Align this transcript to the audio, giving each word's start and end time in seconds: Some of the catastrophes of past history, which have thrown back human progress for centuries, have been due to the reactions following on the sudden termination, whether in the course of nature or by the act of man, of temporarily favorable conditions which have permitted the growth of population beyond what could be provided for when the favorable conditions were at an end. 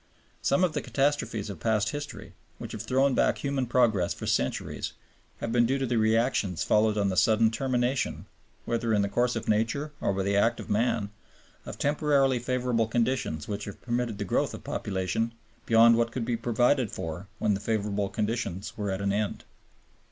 Some 0.41 0.63
of 0.63 0.73
the 0.73 0.81
catastrophes 0.81 1.47
of 1.51 1.59
past 1.59 1.89
history, 1.89 2.33
which 2.57 2.71
have 2.71 2.81
thrown 2.81 3.13
back 3.13 3.37
human 3.37 3.67
progress 3.67 4.15
for 4.15 4.25
centuries, 4.25 4.93
have 5.37 5.51
been 5.51 5.67
due 5.67 5.77
to 5.77 5.85
the 5.85 5.99
reactions 5.99 6.63
following 6.63 6.97
on 6.97 7.09
the 7.09 7.15
sudden 7.15 7.51
termination, 7.51 8.25
whether 8.65 8.95
in 8.95 9.03
the 9.03 9.09
course 9.09 9.35
of 9.35 9.47
nature 9.47 9.91
or 10.01 10.11
by 10.11 10.23
the 10.23 10.35
act 10.35 10.59
of 10.59 10.71
man, 10.71 11.11
of 11.67 11.77
temporarily 11.77 12.39
favorable 12.39 12.87
conditions 12.87 13.47
which 13.47 13.65
have 13.65 13.79
permitted 13.79 14.17
the 14.17 14.25
growth 14.25 14.55
of 14.55 14.63
population 14.63 15.33
beyond 15.67 15.95
what 15.95 16.11
could 16.11 16.25
be 16.25 16.35
provided 16.35 16.89
for 16.91 17.27
when 17.37 17.53
the 17.53 17.59
favorable 17.59 18.09
conditions 18.09 18.75
were 18.75 18.89
at 18.89 19.01
an 19.01 19.13
end. 19.13 19.43